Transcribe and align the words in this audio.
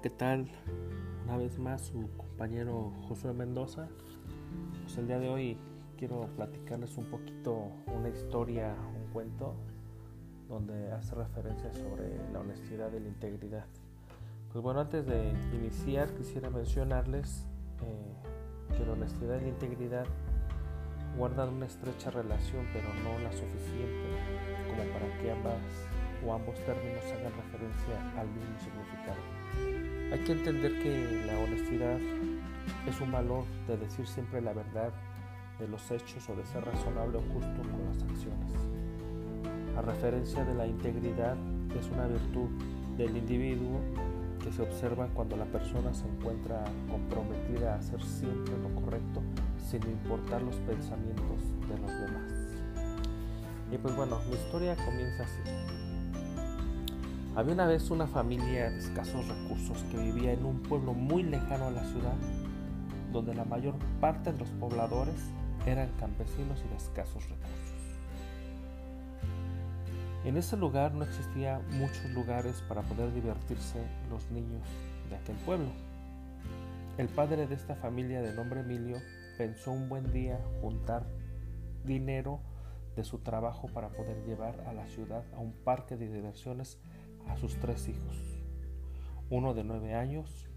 ¿qué 0.00 0.08
tal? 0.10 0.48
Una 1.24 1.36
vez 1.36 1.58
más 1.58 1.82
su 1.82 2.08
compañero 2.16 2.90
Josué 3.06 3.32
Mendoza. 3.34 3.86
Pues 4.82 4.96
el 4.96 5.06
día 5.06 5.18
de 5.18 5.28
hoy 5.28 5.58
quiero 5.98 6.26
platicarles 6.36 6.96
un 6.96 7.04
poquito 7.04 7.68
una 7.94 8.08
historia, 8.08 8.74
un 8.96 9.12
cuento, 9.12 9.54
donde 10.48 10.90
hace 10.90 11.14
referencia 11.14 11.72
sobre 11.72 12.18
la 12.32 12.40
honestidad 12.40 12.90
y 12.92 13.00
la 13.00 13.08
integridad. 13.08 13.66
Pues 14.52 14.64
bueno, 14.64 14.80
antes 14.80 15.06
de 15.06 15.32
iniciar 15.52 16.12
quisiera 16.14 16.48
mencionarles 16.48 17.46
eh, 17.82 18.76
que 18.76 18.86
la 18.86 18.92
honestidad 18.92 19.38
y 19.38 19.42
la 19.42 19.48
integridad 19.48 20.06
guardan 21.18 21.50
una 21.50 21.66
estrecha 21.66 22.10
relación, 22.10 22.66
pero 22.72 22.88
no 23.04 23.18
la 23.22 23.30
suficiente 23.32 24.08
como 24.66 24.82
para 24.92 25.18
que 25.18 25.30
ambas 25.30 25.60
o 26.26 26.32
ambos 26.32 26.54
términos 26.64 27.04
hagan 27.04 27.32
referencia 27.32 28.20
al 28.20 28.28
mismo 28.28 28.58
significado. 28.58 29.20
Hay 30.12 30.18
que 30.20 30.32
entender 30.32 30.82
que 30.82 31.24
la 31.26 31.38
honestidad 31.38 31.98
es 32.86 33.00
un 33.00 33.12
valor 33.12 33.44
de 33.66 33.76
decir 33.76 34.06
siempre 34.06 34.40
la 34.40 34.52
verdad 34.52 34.92
de 35.58 35.68
los 35.68 35.90
hechos 35.90 36.28
o 36.28 36.34
de 36.34 36.44
ser 36.46 36.64
razonable 36.64 37.18
o 37.18 37.22
justo 37.32 37.62
con 37.62 37.84
las 37.86 38.02
acciones. 38.02 38.52
A 39.76 39.82
referencia 39.82 40.44
de 40.44 40.54
la 40.54 40.66
integridad 40.66 41.36
es 41.78 41.88
una 41.90 42.06
virtud 42.06 42.48
del 42.96 43.16
individuo 43.16 43.80
que 44.42 44.52
se 44.52 44.62
observa 44.62 45.08
cuando 45.14 45.36
la 45.36 45.46
persona 45.46 45.92
se 45.94 46.06
encuentra 46.06 46.62
comprometida 46.90 47.74
a 47.74 47.78
hacer 47.78 48.02
siempre 48.02 48.54
lo 48.58 48.80
correcto 48.80 49.22
sin 49.70 49.82
importar 49.82 50.42
los 50.42 50.56
pensamientos 50.56 51.40
de 51.68 51.78
los 51.78 51.90
demás. 51.90 52.32
Y 53.72 53.78
pues 53.78 53.96
bueno, 53.96 54.20
mi 54.28 54.34
historia 54.36 54.76
comienza 54.76 55.24
así. 55.24 55.93
Había 57.36 57.54
una 57.54 57.66
vez 57.66 57.90
una 57.90 58.06
familia 58.06 58.70
de 58.70 58.78
escasos 58.78 59.26
recursos 59.26 59.82
que 59.90 59.96
vivía 59.96 60.32
en 60.32 60.44
un 60.44 60.62
pueblo 60.62 60.94
muy 60.94 61.24
lejano 61.24 61.66
a 61.66 61.70
la 61.72 61.82
ciudad, 61.82 62.14
donde 63.12 63.34
la 63.34 63.44
mayor 63.44 63.74
parte 64.00 64.30
de 64.30 64.38
los 64.38 64.50
pobladores 64.50 65.16
eran 65.66 65.90
campesinos 65.98 66.62
y 66.64 66.68
de 66.68 66.76
escasos 66.76 67.28
recursos. 67.28 67.74
En 70.24 70.36
ese 70.36 70.56
lugar 70.56 70.94
no 70.94 71.02
existía 71.02 71.60
muchos 71.72 72.08
lugares 72.12 72.62
para 72.68 72.82
poder 72.82 73.12
divertirse 73.12 73.80
los 74.10 74.30
niños 74.30 74.62
de 75.10 75.16
aquel 75.16 75.36
pueblo. 75.38 75.70
El 76.98 77.08
padre 77.08 77.48
de 77.48 77.56
esta 77.56 77.74
familia 77.74 78.22
de 78.22 78.32
nombre 78.32 78.60
Emilio 78.60 78.98
pensó 79.38 79.72
un 79.72 79.88
buen 79.88 80.12
día 80.12 80.38
juntar 80.60 81.04
dinero 81.84 82.38
de 82.94 83.02
su 83.02 83.18
trabajo 83.18 83.66
para 83.74 83.88
poder 83.88 84.24
llevar 84.24 84.60
a 84.68 84.72
la 84.72 84.86
ciudad 84.86 85.24
a 85.34 85.40
un 85.40 85.52
parque 85.52 85.96
de 85.96 86.08
diversiones 86.08 86.78
a 87.28 87.36
sus 87.36 87.56
tres 87.56 87.88
hijos, 87.88 88.16
uno 89.30 89.54
de 89.54 89.64
nueve 89.64 89.94
años, 89.94 90.48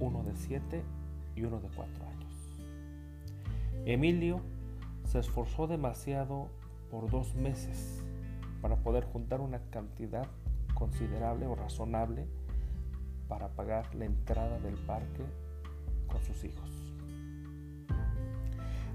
uno 0.00 0.22
de 0.22 0.36
siete 0.36 0.82
y 1.34 1.44
uno 1.44 1.60
de 1.60 1.68
cuatro 1.68 2.06
años. 2.06 2.62
Emilio 3.84 4.40
se 5.04 5.18
esforzó 5.18 5.66
demasiado 5.66 6.48
por 6.90 7.10
dos 7.10 7.34
meses 7.34 8.04
para 8.60 8.76
poder 8.76 9.04
juntar 9.04 9.40
una 9.40 9.60
cantidad 9.70 10.26
considerable 10.74 11.46
o 11.46 11.54
razonable 11.54 12.26
para 13.28 13.48
pagar 13.48 13.94
la 13.94 14.04
entrada 14.04 14.58
del 14.60 14.74
parque 14.74 15.24
con 16.06 16.22
sus 16.22 16.44
hijos. 16.44 16.70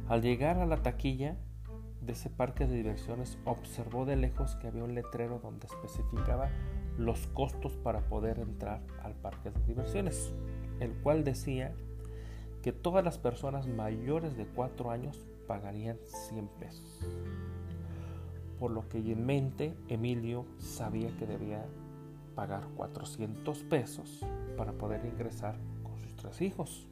Al 0.08 0.22
llegar 0.22 0.60
a 0.60 0.66
la 0.66 0.84
taquilla 0.84 1.36
de 2.02 2.14
ese 2.14 2.30
parque 2.30 2.66
de 2.66 2.76
diversiones, 2.76 3.38
observó 3.44 4.06
de 4.06 4.16
lejos 4.16 4.56
que 4.56 4.68
había 4.68 4.84
un 4.84 4.96
letrero 4.96 5.40
donde 5.40 5.68
especificaba 5.68 6.50
los 6.98 7.28
costos 7.28 7.74
para 7.78 8.02
poder 8.02 8.40
entrar 8.40 8.82
al 9.04 9.14
parque 9.14 9.52
de 9.52 9.64
diversiones, 9.66 10.34
el 10.80 10.92
cual 10.94 11.24
decía 11.24 11.74
que 12.62 12.72
todas 12.72 13.04
las 13.04 13.18
personas 13.18 13.68
mayores 13.68 14.36
de 14.36 14.46
4 14.46 14.92
años 14.92 15.26
pagarían 15.48 15.98
100 16.04 16.48
pesos. 16.60 17.00
Por 18.60 18.72
lo 18.72 18.90
que 18.90 18.98
en 18.98 19.26
mente 19.26 19.76
Emilio 19.88 20.46
sabía 20.58 21.16
que 21.18 21.28
debía 21.28 21.66
pagar 22.36 22.64
400 22.76 23.64
pesos 23.64 24.26
para 24.58 24.74
poder 24.74 25.06
ingresar 25.06 25.56
con 25.84 25.98
sus 26.00 26.16
tres 26.16 26.42
hijos. 26.42 26.88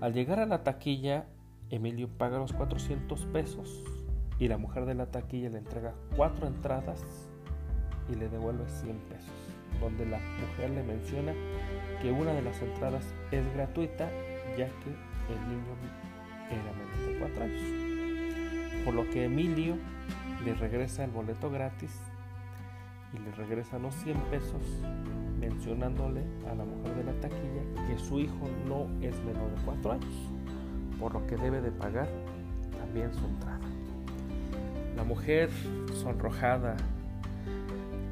Al 0.00 0.12
llegar 0.12 0.38
a 0.38 0.46
la 0.46 0.62
taquilla, 0.62 1.26
Emilio 1.70 2.08
paga 2.08 2.38
los 2.38 2.52
400 2.52 3.26
pesos 3.26 3.82
y 4.38 4.48
la 4.48 4.58
mujer 4.58 4.84
de 4.84 4.94
la 4.94 5.06
taquilla 5.06 5.48
le 5.48 5.58
entrega 5.58 5.94
cuatro 6.16 6.46
entradas 6.46 7.02
y 8.10 8.14
le 8.14 8.28
devuelve 8.28 8.68
100 8.68 8.96
pesos, 9.08 9.32
donde 9.80 10.06
la 10.06 10.18
mujer 10.18 10.70
le 10.70 10.82
menciona 10.82 11.32
que 12.02 12.12
una 12.12 12.32
de 12.32 12.42
las 12.42 12.60
entradas 12.62 13.04
es 13.30 13.44
gratuita 13.54 14.10
ya 14.56 14.66
que 14.66 14.90
el 15.32 15.40
niño 15.48 15.74
era 16.50 16.72
menor 16.72 17.12
de 17.12 17.18
4 17.18 17.44
años. 17.44 18.84
Por 18.84 18.94
lo 18.94 19.08
que 19.10 19.24
Emilio 19.24 19.76
le 20.44 20.54
regresa 20.54 21.04
el 21.04 21.10
boleto 21.10 21.50
gratis 21.50 21.98
y 23.14 23.18
le 23.18 23.32
regresa 23.32 23.78
los 23.78 23.94
100 23.94 24.18
pesos 24.30 24.62
mencionándole 25.40 26.22
a 26.50 26.54
la 26.54 26.64
mujer 26.64 26.94
de 26.96 27.04
la 27.04 27.12
taquilla 27.20 27.86
que 27.88 27.98
su 27.98 28.18
hijo 28.20 28.48
no 28.66 28.86
es 29.00 29.16
menor 29.24 29.50
de 29.54 29.62
4 29.64 29.92
años, 29.92 30.14
por 31.00 31.12
lo 31.14 31.26
que 31.26 31.36
debe 31.36 31.60
de 31.60 31.70
pagar 31.70 32.08
también 32.78 33.12
su 33.14 33.24
entrada. 33.26 33.60
La 34.96 35.04
mujer 35.04 35.50
sonrojada 35.94 36.76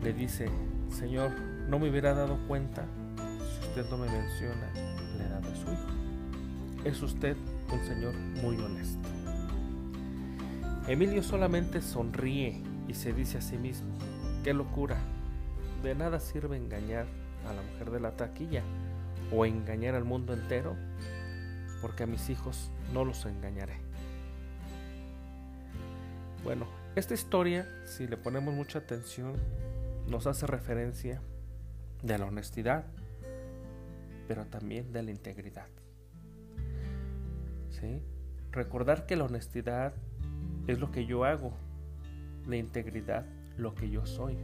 le 0.03 0.13
dice, 0.13 0.49
Señor, 0.91 1.31
no 1.69 1.79
me 1.79 1.89
hubiera 1.89 2.15
dado 2.15 2.37
cuenta 2.49 2.85
si 3.17 3.69
usted 3.69 3.89
no 3.91 3.99
me 3.99 4.11
menciona 4.11 4.73
la 5.17 5.25
edad 5.25 5.41
de 5.41 5.55
su 5.55 5.73
hijo. 5.73 6.85
Es 6.85 7.03
usted 7.03 7.37
un 7.73 7.85
señor 7.85 8.15
muy 8.43 8.57
honesto. 8.57 9.09
Emilio 10.89 11.23
solamente 11.23 11.81
sonríe 11.81 12.61
y 12.89 12.95
se 12.95 13.13
dice 13.13 13.39
a 13.39 13.41
sí 13.41 13.57
mismo, 13.57 13.95
qué 14.43 14.53
locura, 14.53 14.99
de 15.85 15.95
nada 15.95 16.19
sirve 16.19 16.57
engañar 16.57 17.07
a 17.49 17.53
la 17.53 17.63
mujer 17.63 17.91
de 17.91 18.01
la 18.01 18.17
taquilla 18.17 18.63
o 19.33 19.47
engañar 19.47 19.95
al 19.95 20.05
mundo 20.05 20.33
entero, 20.33 20.77
porque 21.81 22.03
a 22.03 22.07
mis 22.07 22.29
hijos 22.29 22.71
no 22.93 23.05
los 23.05 23.25
engañaré. 23.27 23.77
Bueno, 26.43 26.67
esta 26.97 27.15
historia, 27.15 27.69
si 27.87 28.09
le 28.09 28.17
ponemos 28.17 28.53
mucha 28.53 28.81
atención, 28.81 29.35
nos 30.13 30.27
hace 30.27 30.47
referencia 30.47 31.23
de 32.03 32.19
la 32.19 32.27
honestidad, 32.27 32.85
pero 34.29 34.45
también 34.45 34.93
de 34.93 35.03
la 35.03 35.11
integridad. 35.11 35.69
¿Sí? 37.71 38.03
Recordar 38.51 39.07
que 39.07 39.17
la 39.17 39.25
honestidad 39.25 39.95
es 40.67 40.79
lo 40.79 40.93
que 40.93 41.07
yo 41.07 41.25
hago, 41.25 41.55
la 42.47 42.57
integridad 42.57 43.25
lo 43.57 43.75
que 43.75 43.89
yo 43.89 44.05
soy. 44.05 44.37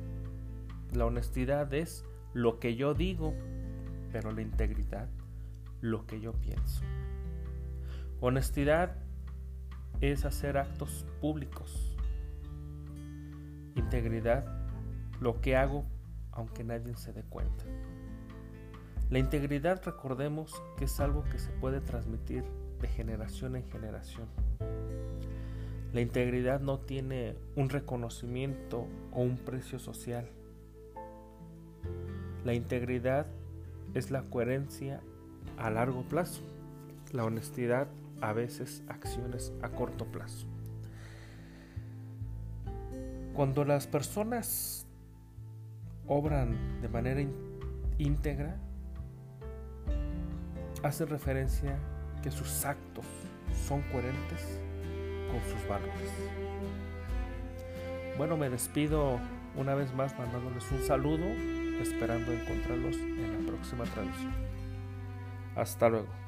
La 0.94 1.04
honestidad 1.04 1.72
es 1.74 2.02
lo 2.32 2.58
que 2.60 2.74
yo 2.74 2.94
digo, 2.94 3.34
pero 4.10 4.32
la 4.32 4.40
integridad 4.40 5.10
lo 5.82 6.06
que 6.06 6.18
yo 6.18 6.32
pienso. 6.32 6.80
Honestidad 8.20 8.96
es 10.00 10.24
hacer 10.24 10.56
actos 10.56 11.04
públicos. 11.20 11.94
Integridad 13.76 14.67
lo 15.20 15.40
que 15.40 15.56
hago 15.56 15.84
aunque 16.32 16.62
nadie 16.64 16.94
se 16.96 17.12
dé 17.12 17.22
cuenta. 17.24 17.64
La 19.10 19.18
integridad 19.18 19.82
recordemos 19.84 20.62
que 20.76 20.84
es 20.84 21.00
algo 21.00 21.24
que 21.24 21.38
se 21.38 21.50
puede 21.52 21.80
transmitir 21.80 22.44
de 22.80 22.88
generación 22.88 23.56
en 23.56 23.68
generación. 23.70 24.28
La 25.92 26.02
integridad 26.02 26.60
no 26.60 26.78
tiene 26.78 27.34
un 27.56 27.70
reconocimiento 27.70 28.86
o 29.12 29.22
un 29.22 29.38
precio 29.38 29.78
social. 29.78 30.28
La 32.44 32.54
integridad 32.54 33.26
es 33.94 34.10
la 34.10 34.22
coherencia 34.22 35.00
a 35.56 35.70
largo 35.70 36.02
plazo. 36.02 36.42
La 37.12 37.24
honestidad 37.24 37.88
a 38.20 38.32
veces 38.34 38.82
acciones 38.88 39.52
a 39.62 39.70
corto 39.70 40.04
plazo. 40.04 40.46
Cuando 43.32 43.64
las 43.64 43.86
personas 43.86 44.87
obran 46.08 46.80
de 46.80 46.88
manera 46.88 47.22
íntegra, 47.98 48.56
hace 50.82 51.04
referencia 51.06 51.78
que 52.22 52.30
sus 52.30 52.64
actos 52.64 53.04
son 53.66 53.82
coherentes 53.92 54.60
con 55.30 55.40
sus 55.52 55.68
valores. 55.68 56.10
Bueno, 58.16 58.36
me 58.36 58.50
despido 58.50 59.18
una 59.56 59.74
vez 59.74 59.94
más 59.94 60.18
mandándoles 60.18 60.70
un 60.72 60.82
saludo, 60.82 61.24
esperando 61.80 62.32
encontrarlos 62.32 62.96
en 62.96 63.40
la 63.40 63.46
próxima 63.46 63.84
transmisión. 63.84 64.32
Hasta 65.54 65.88
luego. 65.88 66.27